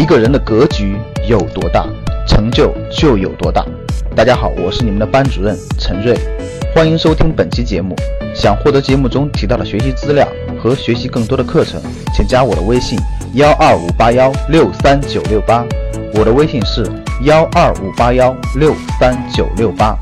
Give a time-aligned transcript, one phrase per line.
[0.00, 0.96] 一个人的格局
[1.28, 1.86] 有多大，
[2.26, 3.62] 成就就有多大。
[4.16, 6.16] 大家好，我是你们的班主任陈瑞，
[6.74, 7.94] 欢迎收听本期节目。
[8.34, 10.26] 想获得节目中提到的学习资料
[10.58, 11.78] 和学习更多的课程，
[12.14, 12.98] 请加我的微信
[13.34, 15.66] 幺二五八幺六三九六八。
[16.14, 16.82] 我的微信是
[17.24, 19.94] 幺二五八幺六三九六八。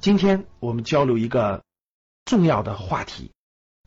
[0.00, 1.60] 今天我们交流一个
[2.24, 3.30] 重要的话题：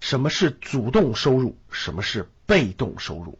[0.02, 1.58] 什么是主动收入？
[1.72, 3.40] 什么是被动收入？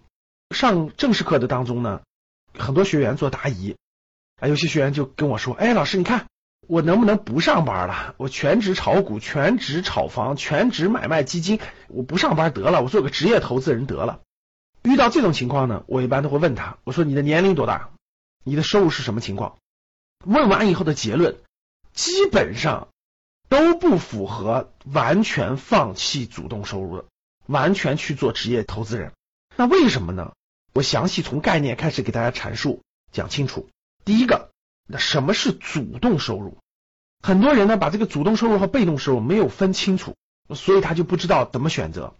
[0.56, 2.02] 上正式课的当中呢，
[2.58, 3.76] 很多学员做答疑，
[4.40, 6.28] 啊，有些学员就跟我说：“哎，老师，你看
[6.68, 8.14] 我能不能不上班了？
[8.18, 14.22] 我全职炒股，全职炒房，全职买卖基金，我不上班得了，我做个职业投资人得了。”
[14.84, 17.90] 遇到这种情况呢，我一般都会问他：“我说你的年龄多大？
[18.44, 19.58] 你的收入是什么情况？”
[20.26, 21.38] 问完以后的结论。
[21.94, 22.88] 基本上
[23.52, 27.05] 都不符合完全放弃主动收入的，
[27.48, 29.12] 完全去做职业投资人。
[29.58, 30.31] 那为什么呢？
[30.73, 32.81] 我详细从概念开始给大家阐述
[33.12, 33.67] 讲清楚。
[34.06, 34.52] 第一个，
[34.88, 36.59] 那什么是主动收入？
[37.22, 40.16] 很多人呢把这个主动收入和被动收入没有分清楚，
[40.56, 42.16] 所以他就不知道怎么选择。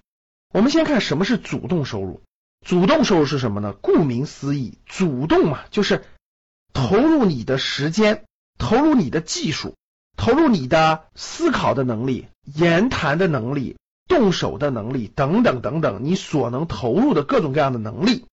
[0.52, 2.22] 我们先看什么是主动收入。
[2.68, 3.72] 主动收入是什么呢？
[3.72, 6.04] 顾名思义，主动嘛，就是
[6.74, 8.26] 投入你的时间。
[8.58, 9.76] 投入你的技术，
[10.22, 13.78] 投入你的思考的能力、言谈的能力、
[14.08, 18.28] 动手的能力等等等等，你所能投入的各种各样的能力，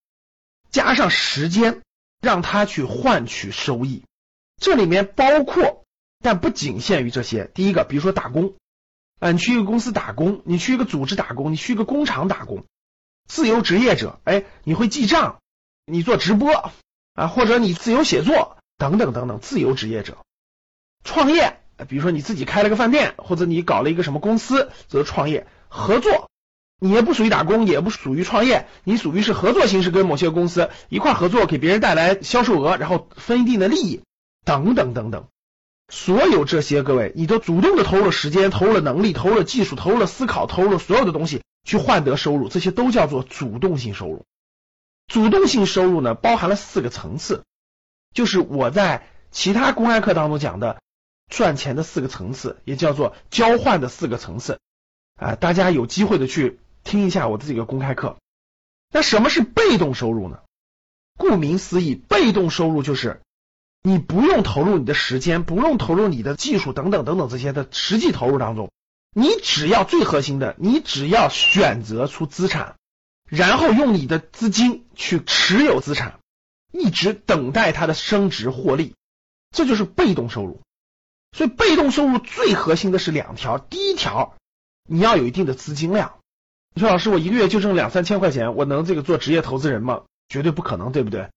[0.71, 1.81] 加上时间，
[2.21, 4.03] 让他去换取收益。
[4.61, 5.87] 这里面包括，
[6.23, 7.51] 但不仅限于这些。
[7.55, 8.53] 第一个，比如说打工，
[9.19, 12.67] 啊，你去一个公司打工，你去一个组织打工，你去一个工厂打工，
[13.27, 15.39] 自由职业者，哎，你会记账，
[15.87, 16.71] 你做直播
[17.15, 18.59] 啊，或者你自由写作。
[18.77, 20.19] 等等等等，自由职业者
[21.03, 26.31] 创业，比如说你自己开了个饭店，或者你搞了一个什么公司，则创业合作，
[26.81, 34.01] 你也不属于打工，也不属于创业，你属于是合作形式，跟某些公司一块合作，给别人带来销售额，然后分一定的利益，
[34.45, 35.27] 等等等等，
[35.89, 44.25] 所有这些各位，你都主动的投入了时间，投入了能力，投入了技术，投入了思考，投入了所有的东西去换得收入，这些都叫做主动性收入。
[45.07, 47.43] 主动性收入呢，包含了四个层次。
[48.15, 50.81] 就是我在其他公开课当中讲的
[51.29, 54.59] 赚钱的四个层次，也叫做交换的四个层次
[55.17, 58.17] 啊，大家有机会的去听一下我的这个公开课。
[58.91, 60.41] 那什么是被动收入呢？
[61.17, 63.21] 顾名思义，被动收入就是
[63.83, 68.71] 你不用投入你的时间，不用投入你的技术等等等等这些的实际投入当中，
[69.15, 72.77] 你只要最核心的，你只要选择出资产，
[73.27, 76.19] 然后用你的资金去持有资产。
[76.71, 78.95] 一直等待它的升值获利，
[79.51, 80.61] 这就是被动收入。
[81.33, 84.35] 所以被动收入最核心的是两条：第一条，
[84.89, 86.15] 你要有一定的资金量。
[86.75, 90.03] 你说老师，我一个月就挣两三千块钱，我能这个做职业投资人吗？
[90.29, 91.31] 绝对不可能，对不对？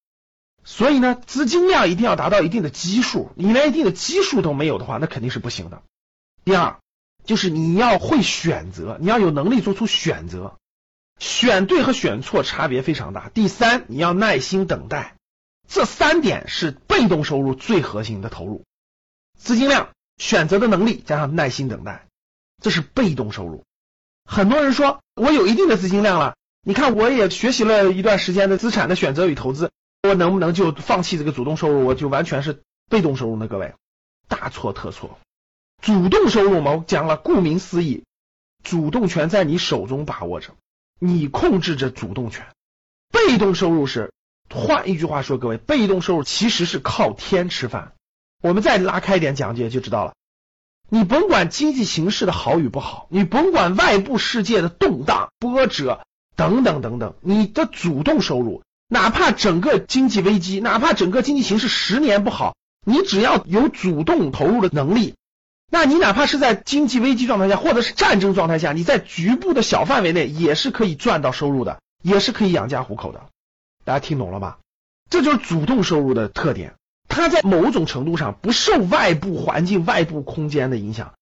[0.64, 3.32] 所以呢，资金量一定要达到一定的基数。
[3.36, 5.82] 你连一定的基数都没有的话，那肯定是不行的。
[6.44, 6.78] 第二，
[7.24, 10.58] 就是你要会选择，你要有能力做出选择，
[11.18, 13.30] 选对和选错差别非常大。
[13.30, 15.16] 第三，你要耐心等待。
[15.68, 18.64] 这三点是被动收入最核心的投入：
[19.42, 22.06] 资金量、选择的能力加上耐心等待，
[22.62, 23.64] 这是被动收入。
[24.24, 29.72] 很多人说我有一定的资金量了，你看我也学习了一段时间的资产的选择与投资，
[30.04, 33.48] 我能不能就放弃这个主动收入，我就完全是被动收入呢？
[33.48, 33.74] 各位，
[34.28, 35.18] 大错特错！
[35.82, 38.04] 主动收入嘛，我讲了，顾名思义，
[38.64, 40.54] 主动权在你手中把握着，
[41.00, 42.46] 你控制着主动权。
[43.12, 44.12] 被动收入是。
[44.54, 47.94] 换一句话说，各位，被动收入其实是靠天吃饭。
[48.42, 50.14] 我们再拉开一点讲解就知道了。
[50.90, 56.02] 你甭管经济形势的好与不好，你甭管外部世界的动荡波折
[56.36, 65.16] 等等等等，你的主动收入，哪怕整个经济危机，哪怕整个经济形势十年不好，你只要有主动投入的能力，
[65.70, 73.22] 那你哪怕是在经济危机状态下，或者是战争状态下，你在局部的小范围内也是可以赚到收入的，也是可以养家糊口的。
[73.86, 74.58] 大家听懂了吧？
[75.10, 76.76] 这就是主动收入的特点，
[77.12, 81.14] 它在某种程度上不受外部环境、外部空间的影响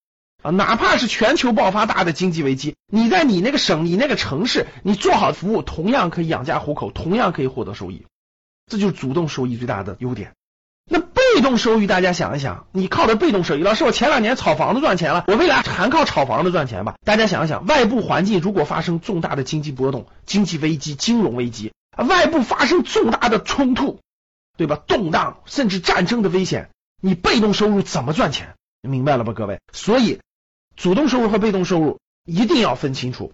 [0.44, 0.52] 啊。
[0.52, 8.06] 哪怕是全球爆发大的经济危机，你在你那个省、你那个城市，你做好服务，同样可以养家糊口，同样可以获得收益。
[8.72, 10.34] 这就是主动收益最大的优点。
[10.92, 16.96] 那被动收益，大家想一想，你靠的被动收益，老师，我前两年炒房子赚钱了，我未来还靠炒房子赚钱吧？
[17.04, 21.72] 大家想一想，外部环境如果发生重大的经济波动、经济危机、金融危机。
[21.98, 24.00] 外部发生重大的冲突，
[24.60, 24.76] 对吧？
[24.76, 26.70] 动荡甚至战争的危险，
[27.02, 28.56] 你被动收入怎么赚钱？
[28.82, 29.62] 明白了吧，各位？
[29.72, 30.20] 所以
[30.76, 33.32] 主动收入和被动收入一定要分清楚。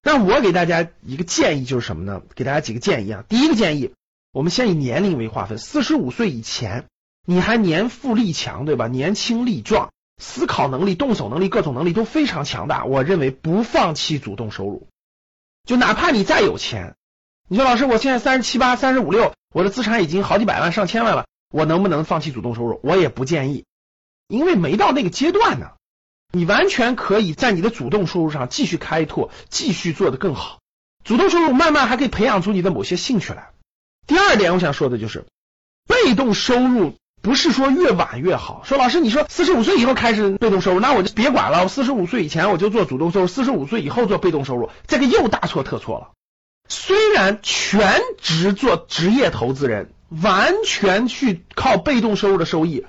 [0.00, 2.22] 那我给大家一个建议就是什么呢？
[2.36, 3.24] 给大家几个建议啊。
[3.28, 3.92] 第一个建议，
[4.30, 6.86] 我们先以年龄为划分，四十五岁以前，
[7.26, 8.86] 你还年富力强，对吧？
[8.86, 9.92] 年轻力壮，
[10.22, 12.84] 思考能力、动手能力、各种能力都非常强大。
[12.84, 14.86] 我认为不放弃主动收入，
[15.64, 16.94] 就哪怕你再有钱，
[17.52, 22.78] 你说老师，我现在三十七八、三十五六，我的资产已经好几百万、上千万了，我能不能放弃主动收入？
[22.84, 23.64] 我也不建议，
[24.28, 25.72] 因为没到那个阶段呢。
[26.32, 30.60] 你完全可以在你的主动收入上继续开拓，继续做得更好。
[31.02, 33.50] 主动收入慢慢还可以培养出你的某些兴趣来。
[34.06, 35.24] 第二点，我想说的就是，
[35.88, 38.62] 被动收入不是说越晚越好。
[38.64, 41.64] 说老师，你说四十五岁以后开始被动收入，那我就别管了。
[41.64, 46.10] 我四十五岁以前我就做主动收入，四十五岁以后做被动收入，这个又大错特错了。
[46.70, 52.86] 虽然全职做职业投资人，完全去靠被动收入的收益，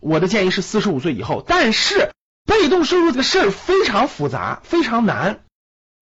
[0.00, 2.10] 我的建议是四十五岁以后，但是。
[2.46, 5.44] 被动收入这个事儿非常复杂，非常难。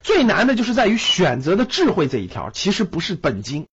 [0.02, 3.68] 最难的就是在于选择的智慧这一条，其实不是本金，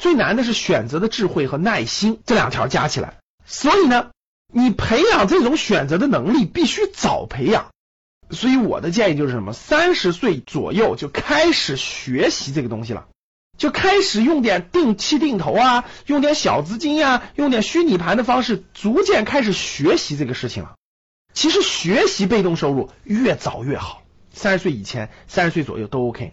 [0.00, 3.18] 最难的是选择的智慧和耐心这两条加起来。
[3.44, 4.10] 所以呢，
[4.50, 7.73] 你培养这种选择的能力必须早培养。
[8.30, 9.52] 所以我的建议就是什么？
[9.52, 13.06] 三十岁左右就开始学习这个东西了，
[13.58, 20.74] 就开始用点定期定投啊，用点小资金呀，用点虚拟盘的方式，逐渐开始学习这个事情了。
[21.32, 26.32] 其实学习被动收入越早越好，三十岁以前、三十岁左右都 OK。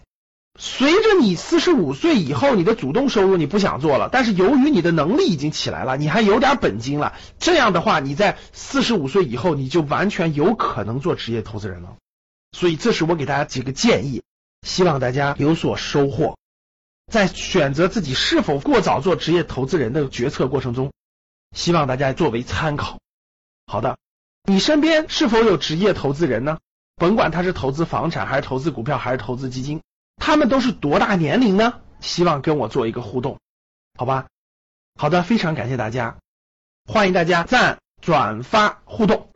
[0.58, 11.96] 随着你四十五岁以后，你的主动收入你不想做了，但是由于你的能力已经起来了，你还有点本金了，这样的话，你在四十五岁以后，你就完全有可能做职业投资人了。
[12.52, 14.22] 所以，这是我给大家几个建议，
[14.66, 16.36] 希望大家有所收获。
[17.10, 20.92] 在选择自己是否过早做职业投资人的决策过程中，
[21.56, 22.98] 希望大家作为参考。
[23.66, 23.96] 好的。
[24.44, 26.58] 你身边是否有职业投资人呢？
[26.96, 29.80] 甭管他是投资房产，还是投资股票，还是投资基金，
[30.24, 31.74] 他们都是多大年龄呢？
[31.98, 33.38] 希望跟我做一个互动，
[33.98, 34.26] 好吧？
[34.96, 36.16] 好的，非常感谢大家，
[36.86, 39.26] 欢迎大家赞、转发、互动。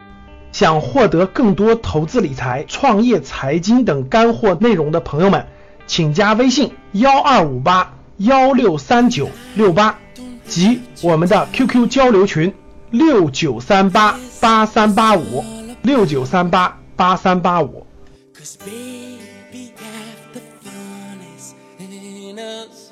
[0.52, 5.48] 想获得更多投资理财、创业、财经等干货内容的朋友们，
[5.88, 9.98] 请加微信幺二五八幺六三九六八
[10.46, 12.54] 及我们的 QQ 交流群。
[12.92, 15.44] 六九三八八三八五，
[15.82, 17.84] 六九三八八三八五。
[22.36, 22.85] between us.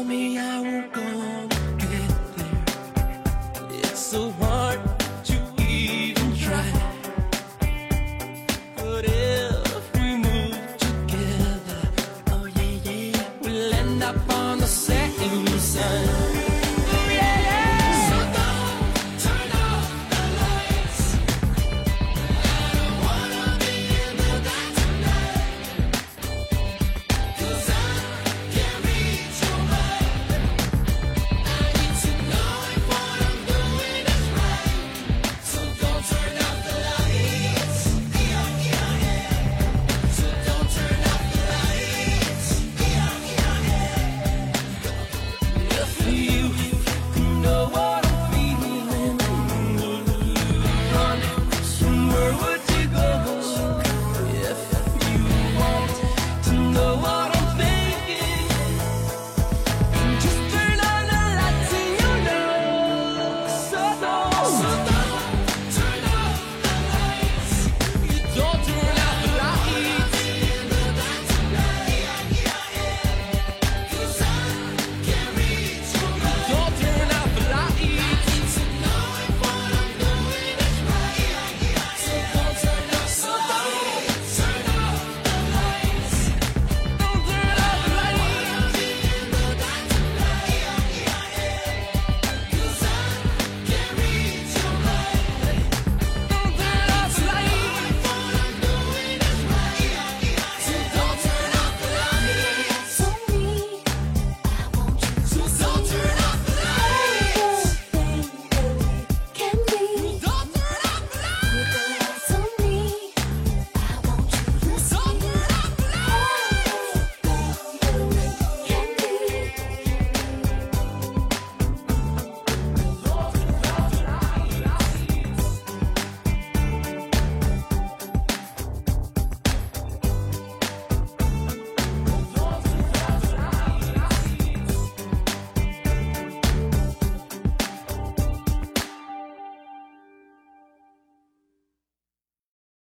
[0.00, 3.22] tell me I won't go get there.
[3.70, 4.30] It's a